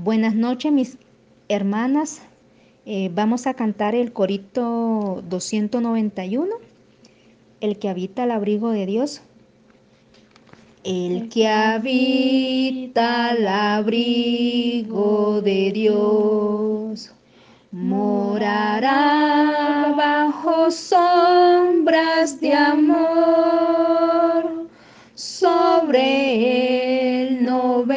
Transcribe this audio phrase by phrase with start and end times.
[0.00, 0.96] Buenas noches, mis
[1.48, 2.22] hermanas.
[2.86, 6.54] Eh, vamos a cantar el corito 291,
[7.60, 9.22] el que habita al abrigo de Dios.
[10.84, 17.12] El que habita al abrigo de Dios
[17.72, 18.92] morará
[19.96, 23.57] bajo sombras de amor.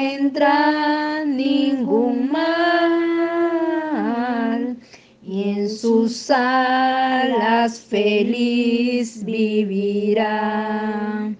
[0.00, 2.90] Vendrá ningún mal
[5.22, 11.34] y en sus alas feliz vivirá.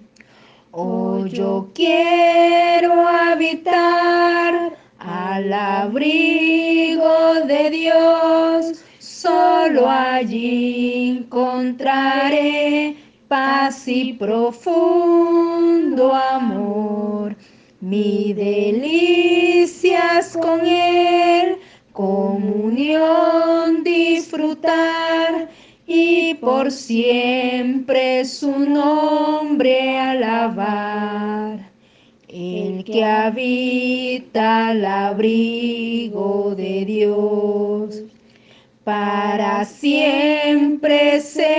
[0.71, 12.95] Oh, yo quiero habitar al abrigo de Dios, solo allí encontraré
[13.27, 17.35] paz y profundo amor.
[17.81, 21.57] Mi delicias con Él,
[21.93, 25.49] comunión disfrutar
[25.87, 31.71] y por siempre su nombre alabar.
[32.27, 38.03] El que habita al abrigo de Dios,
[38.83, 41.50] para siempre seguro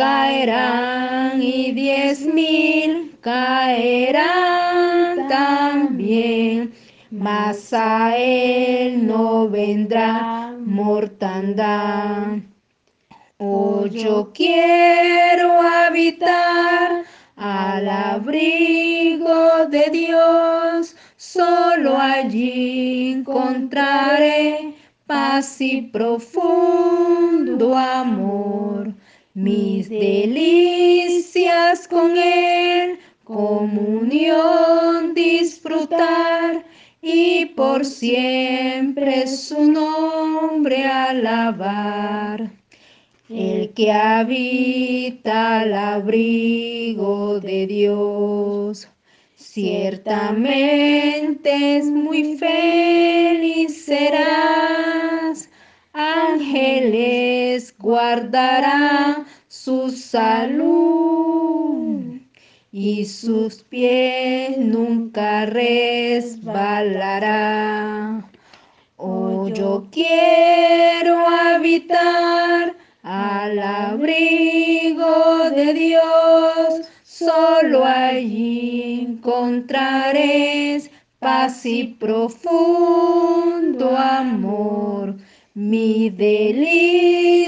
[0.00, 6.72] caerán y diez mil caerán también
[7.10, 12.38] mas a él no vendrá mortandad.
[13.36, 17.04] Oh, yo quiero habitar
[17.36, 24.74] al abrigo de Dios, solo allí encontraré
[25.06, 28.94] paz y profundo amor.
[29.34, 36.64] Mis delicias con Él, comunión disfrutar
[37.00, 42.50] y por siempre su nombre alabar.
[43.28, 48.88] El que habita al abrigo de Dios,
[49.36, 55.48] ciertamente es muy feliz serás.
[55.92, 57.72] Ángeles
[59.48, 61.10] su salud
[62.72, 68.24] y sus pies nunca resbalará.
[68.96, 80.60] Oh, yo quiero habitar al abrigo de Dios, solo allí encontraré
[81.20, 85.14] paz y profundo amor.
[85.54, 87.40] Mi delicias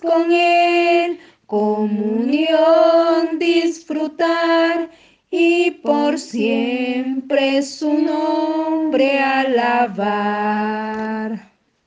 [0.00, 4.90] con Él, comunión disfrutar
[5.30, 10.60] y por siempre su nombre alabar.